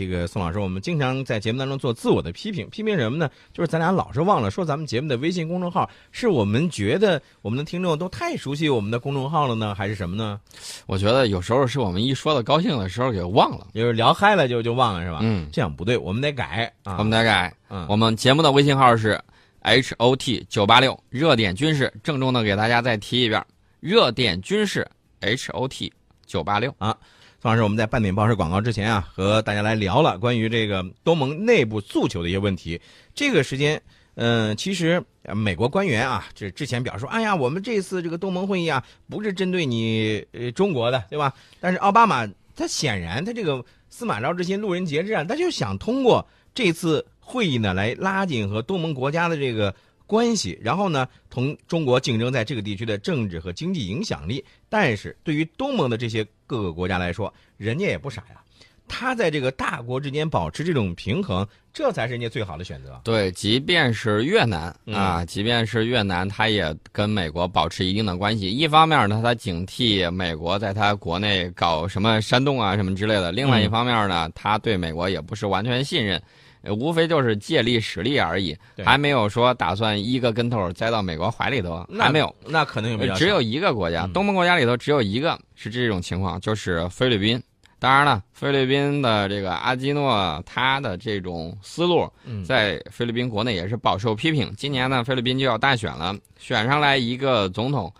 [0.00, 3.28] 这个宋老师，我们经常在节目当中做自我的批评，批评什么呢？
[3.52, 10.40] 就是咱俩老是忘了说咱们节目的微信公众号，是我们觉得我们的听众都太熟悉我们的公众号了呢，还是什么呢？
[10.86, 15.18] 我觉得有时候是我们一说到高兴的时候给忘了，就是聊嗨了就就忘了是吧？
[15.20, 16.96] 嗯，这样不对，我们得改啊。
[16.96, 17.54] 我们得改。
[17.68, 19.20] 嗯，我们节目的微信号是
[19.60, 23.44] H O T 九八六热点军事，郑重的给大家再提一遍，
[23.80, 24.88] 热点军事
[25.20, 25.92] H O T
[26.24, 26.96] 九八六啊。
[27.40, 32.78] 方老师，我们在半点报社广告之前啊，和大家来聊了关于这个东盟内部诉求的一些问题。
[33.14, 33.80] 这个时间，
[34.16, 35.02] 嗯，其实
[35.34, 41.32] 美国官员啊，这之前表示说，哎呀，我们这次这个东盟会议啊，不是针对你呃中国的，对吧？
[41.60, 49.74] 但是奥巴马他显然他这个司马昭之心，路人皆知啊，他就想通过这次会议呢，来拉近和东盟国家的这个。
[50.10, 54.44] 关系，然后呢，同中国竞争在这个地区的政治和经济影响力。
[54.68, 58.42] 但是对于东盟的这些各个国家来说，人家也不傻呀，
[58.88, 63.00] 他在这个大国之间保持这种平衡，这才是人家最好的选择。
[63.04, 68.50] 对，即便是越南啊，即便是越南，他也跟美国保持一定的关系。
[68.50, 76.20] 一方面呢，他警惕美国在他国内搞什么煽动啊什么之类的；另外一方面呢，他对美国也不是完全信任。
[76.68, 82.34] 无非就是借力使力而已，还没有说打算一个跟头栽到美国怀里头，还没有。
[82.46, 87.42] 那可能有只有一个国家，东盟国家里头只有一个是这种情况，就是菲律宾。
[87.78, 92.06] 当然了，菲律宾的这个阿基诺他的这种思路，
[92.44, 94.52] 在菲律宾国内也是饱受批评。
[94.54, 97.90] 今年呢，菲律宾就要大选了，选上来一个总统，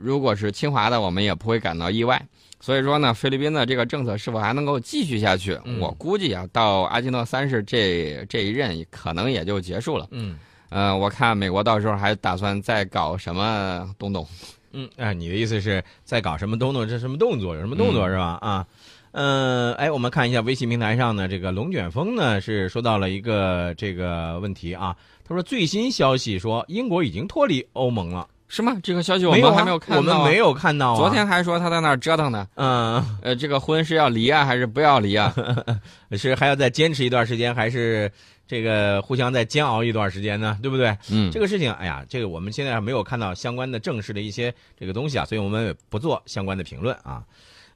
[0.00, 2.20] 如果是清华的，我们也不会感到意外。
[2.62, 5.58] 所以说呢，菲律宾的这个政策是否还能够继续下去？
[5.80, 10.06] 我估计啊，到阿基诺三世这这一任可能也就结束了。
[10.10, 14.26] 嗯，呃，我看美国到时候还打算再搞什么东东。
[14.72, 16.86] 嗯，哎，你的意思是在搞什么东东？
[16.86, 17.54] 这什么动作？
[17.54, 18.38] 有什么动作是吧？
[18.42, 18.66] 啊，
[19.12, 24.94] 嗯，哎，我们看一下微信平台上呢，这个龙卷风呢是说到了一个这个问题啊。
[25.24, 28.28] 他说最新消息说英国已经脱离欧盟了。
[28.52, 28.76] 是吗？
[28.82, 29.96] 这个消息我们还没有看到。
[29.96, 30.96] 我们没有看到。
[30.96, 32.48] 昨天还说他在那儿折腾呢。
[32.56, 33.18] 嗯。
[33.22, 35.32] 呃，这个婚是要离啊，还是不要离啊？
[36.18, 38.10] 是还要再坚持一段时间，还是
[38.48, 40.58] 这个互相再煎熬一段时间呢？
[40.60, 40.94] 对不对？
[41.12, 41.30] 嗯。
[41.30, 47.22] 这个事情，哎呀，这个我们现在还没有看到相关的正式的一些这个东西啊，所以我们也不做相关的评论啊。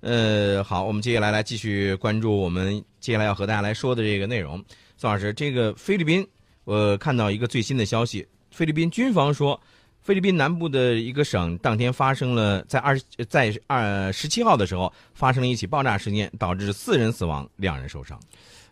[0.00, 4.60] 呃，好，我们接下来来继续关注我们接下来要和大家来说的这个内容。
[4.96, 6.26] 宋老师，这个菲律宾，
[6.64, 9.60] 我看到一个最新的消息，菲律宾军方说。
[10.04, 18.20] 菲律宾南部的一个省当天发生了在二在二十七号的时候发生了一起爆炸事件，导致四人死亡，两人受伤。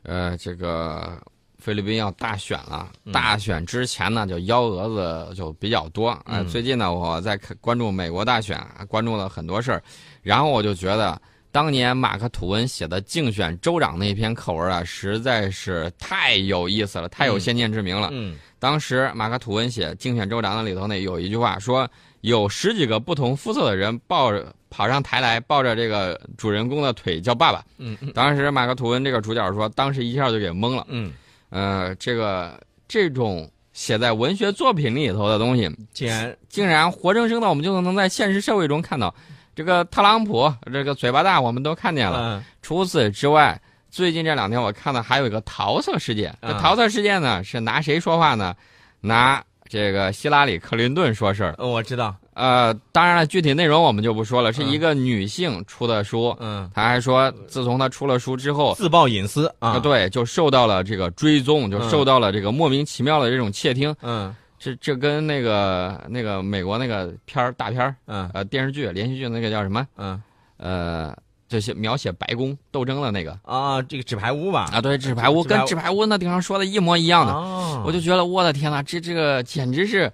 [0.03, 1.19] 呃，这个
[1.59, 6.44] 菲律宾要大选了，大选之前呢，就幺蛾子就比较多啊。
[6.50, 9.82] 最近呢，我在关注美国大选，关注了很多事儿，
[10.20, 11.19] 然后我就觉得。
[11.52, 18.08] 当年马克吐温写的竞选州长那篇课文啊，实在是太有意思了，太有先见之明了。
[18.10, 21.86] 嗯，当时马克吐温写竞选州长的里头呢，有一句话说，
[22.22, 27.62] 有十几个不同肤色的人抱着跑上台来，抱着这个主人公的腿叫爸爸。
[27.76, 30.86] 嗯，当时马克吐温这个主角说，当时一下就给懵了。
[30.88, 31.12] 嗯，
[31.50, 32.58] 呃，这个
[32.88, 39.14] 这种写在文学作品里头的东西，竟然竟然活生生的，我们就能在现实社会中看到。
[39.54, 42.42] 这个特朗普这个嘴巴大，我们都看见了。
[42.62, 46.34] 除此之外，最近这两天我看到还有一个桃色事件。
[46.40, 48.54] 这桃色事件呢，是拿谁说话呢？
[49.00, 51.54] 拿这个希拉里·克林顿说事儿。
[51.58, 52.14] 我知道。
[52.34, 54.54] 呃，当然了，具体内容我们就不说了。
[54.54, 56.34] 是一个女性出的书。
[56.40, 56.70] 嗯。
[56.74, 63.94] 她还说，自从她出了书之后，自曝隐私啊，对，就受到了这个追踪，就受到了这个莫名其妙的这种窃听。
[64.00, 64.34] 嗯。
[64.62, 69.84] 这这跟那个那个美国那个片儿大片儿，嗯呃电视剧连续剧那个叫什么？
[69.97, 70.23] 嗯，
[70.59, 71.17] 呃
[71.49, 74.71] 这些描写白宫斗争的那个啊，这个纸牌屋吧？
[74.73, 80.12] 啊，对，纸牌屋跟纸牌屋那顶上说的一模一样的，哦我就觉得我的天呐，这这个简直是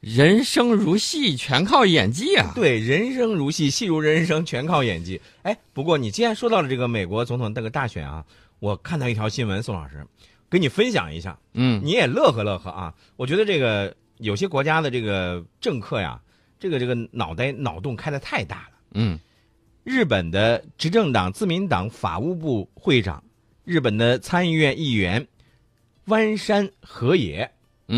[0.00, 2.50] 人生如戏，全靠演技啊！
[2.56, 5.20] 对，人生如戏，戏如人生，全靠演技。
[5.42, 8.24] 哎，不过你既然说到了这个美国总统那个大选啊，
[8.58, 10.04] 我看到一条新闻，宋老师。
[10.50, 12.94] 跟你分享一下，嗯，你也乐呵乐呵啊！
[13.16, 16.20] 我觉得这个有些国家的这个政客呀，
[16.58, 19.18] 这个这个脑袋脑洞开的太大了，嗯。
[19.82, 23.24] 日本的执政党自民党法务部会长，
[23.64, 25.26] 日本的参议院议员
[26.04, 27.50] 湾山和也，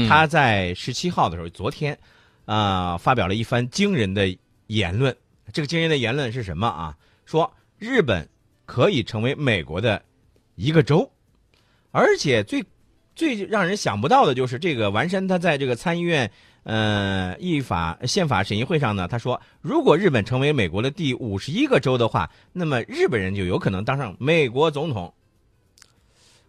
[0.09, 1.99] 他在十七号的时候，昨天
[2.45, 4.35] 啊，发表了一番惊人的
[4.69, 5.15] 言论。
[5.53, 6.97] 这个惊人的言论是什么啊？
[7.27, 8.29] 说日本
[8.65, 10.03] 可以成为美国的
[10.55, 11.11] 一个州。
[11.93, 12.65] 而且最
[13.15, 16.31] 最让人想不到的就是这个完山，他在这个参议院
[16.65, 25.15] 呃议法宪法审议会上呢，他说，如果日本成为美国的第五十一个州的话，那么日本人就有可能当上美国总统。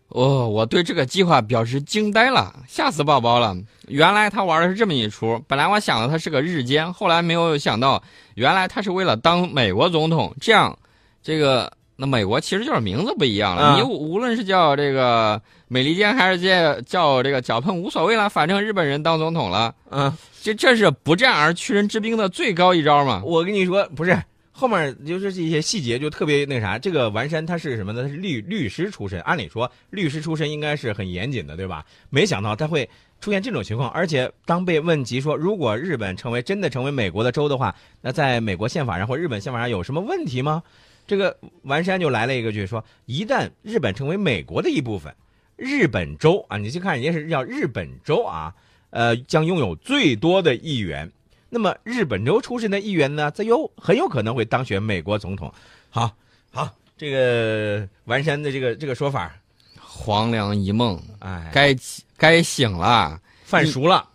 [0.09, 3.57] 哦，我对这个计划表示惊呆了，吓死宝宝了！
[3.87, 5.43] 原来他玩的是这么一出。
[5.47, 8.03] 本来我想的他是个日奸，后来没有想到，
[8.35, 10.31] 原来他是为了当美国总统。
[10.39, 10.77] 这样，
[11.23, 13.75] 这个那美国其实就是名字不一样了。
[13.75, 19.73] 你无论是叫这个美利坚还是叫叫这个脚碰，无所谓了，反正日本人当总统了。
[19.89, 20.11] 嗯，
[20.41, 23.21] 这这是不战而屈人之兵的最高一招嘛？
[23.23, 24.17] 我跟你说，不是。
[24.55, 28.03] 后面就是这些细节就特别那啥，这个完山他是什么呢？
[28.03, 31.83] 他是律律师出身，按理说律师出身应该是很严谨的，对吧？
[32.11, 32.87] 没想到他会
[33.19, 40.61] 出现这种情况，而且当被问及说，如果日本成为真的成为美国的州的话，那在美国宪法上或日本宪法上有什么问题吗？
[41.05, 45.13] 这个完山就来了一个句说，一旦日本成为美国的一部分，
[45.55, 48.53] 日本州啊，你去看人家是叫日本州啊，
[48.89, 51.11] 呃，将拥有最多的议员。
[51.49, 55.53] 那么日本州出身的议员呢，则有很有可能会当选美国总统。
[55.89, 56.11] 好，
[56.51, 56.67] 好，
[56.97, 59.35] 这个完山的这个这个说法，
[59.79, 61.75] 黄粱一梦，哎，该
[62.17, 64.09] 该醒了，饭熟了，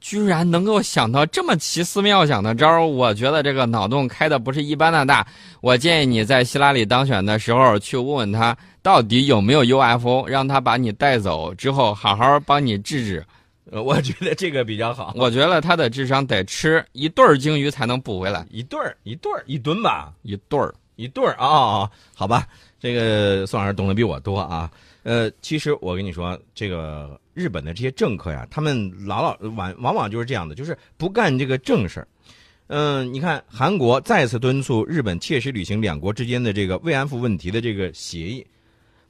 [0.00, 5.26] 居然能够想到这么奇思妙想的招儿，我觉得这个脑洞开的不是一般的大。
[5.60, 13.24] 我建议你在希拉里当选的时候去问问他，到底有没有 UFO，让他把你带走之后，好好帮你治治。
[13.70, 15.14] 呃，我觉得这个比较好。
[15.16, 21.88] 我觉得他的智商得吃一对儿鲸鱼才能补回来，一对儿一对儿一吨吧，一对儿一对儿啊！
[22.14, 22.46] 好吧，
[22.78, 24.70] 这个宋老师懂得比我多啊。
[25.02, 32.08] 呃，其实我跟你说，这个日本的这些政客呀，他们老老往往往就是这样的，就是不干这个正事儿。
[32.68, 38.46] 嗯，你看韩国再次敦促日本切实履行两国之间的这个慰安妇问题的这个协议。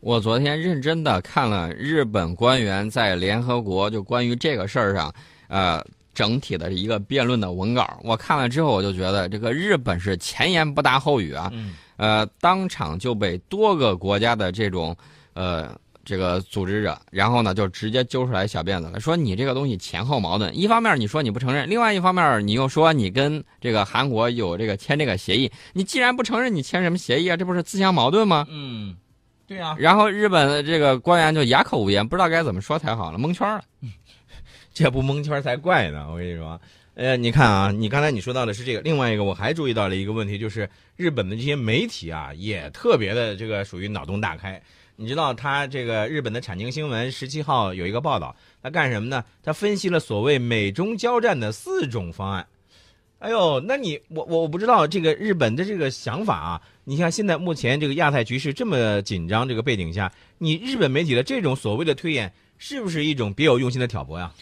[0.01, 5.15] 我昨天认真的看了日本官员在联合国就关于这个事儿上，
[5.47, 8.01] 呃，整体的一个辩论的文稿。
[8.03, 11.53] 我看了之后，我就觉得这个日本是前言不搭后语啊，
[11.99, 14.97] 呃，当场就被多个国家的这种
[15.35, 20.57] 呃这个组织者，然后呢就直接揪出来小辫子了，说你这个东西前后矛盾。
[20.57, 27.37] 一方面你说你不承认，另外一方面你又说你跟这个韩国有这个签这个协议，你既然不承认，你签什么协议啊？
[27.37, 28.47] 这不是自相矛盾吗？
[28.51, 28.97] 嗯。
[29.45, 33.63] 对呀，然后日本的这个官员就哑口无言，不知道该怎么说才好了，蒙圈了。
[34.73, 36.09] 这不蒙圈才怪呢！
[36.11, 36.59] 我跟你说，
[36.95, 44.63] 呃，你看啊，你刚才你说到的是这个，另外一个我还注意到了一个问题，就是日本的这些媒体啊，也特别的这个属于脑洞大开。
[44.97, 49.25] 你知道，他这个日本的产经新闻十七号有一个报道，他干什么呢？
[49.43, 52.47] 他分析了所谓美中交战的四种方案。
[53.19, 56.63] 哎呦，那你我我我不知道这个日本的这个想法啊。
[56.85, 64.33] 你像现在目前这个亚太局势这么紧张这个背景下，你日本媒体的这种所谓的推演，是不是一种别有用心的挑拨呀？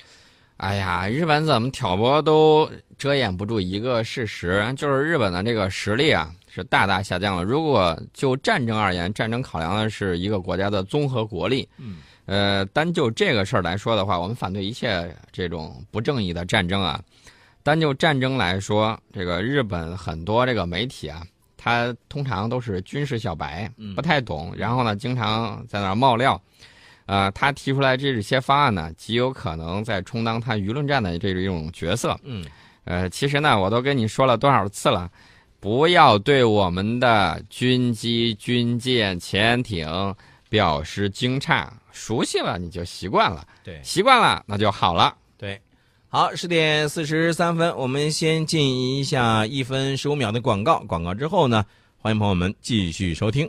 [0.61, 7.43] 哎呀，日本怎么挑拨都遮掩不住一个事实，就是日本的这个实力啊是大大下降了。
[7.43, 11.67] 如果就战争而言，战争考量的是一个国家的综合国力。
[11.79, 11.97] 嗯。
[12.27, 17.01] 呃，单就这个事儿来说的话，我们反对一切这种不正义的战争啊。
[17.63, 21.23] 单就战争来说，这个日本很多这个媒体啊。
[21.57, 26.41] 他通常都是军事小白，不太懂，然后呢，经常在那儿冒料，
[27.11, 32.17] 呃，他提出来这些方案呢，极有可能在充当他舆论战的这种角色。
[32.23, 32.45] 嗯，
[32.85, 35.11] 呃，其实呢，我都跟你说了多少次了，
[35.59, 40.15] 不要对我们的军机、军舰、潜艇
[40.49, 45.13] 表示惊诧，熟悉了你就习惯了，对，习惯了那就好了。
[45.37, 45.61] 对
[46.09, 50.79] 好，十点四十三分，我们先进一下一分十五秒的广告。
[50.85, 51.65] 广告之后呢，
[51.99, 53.49] 欢迎朋友们继续收听。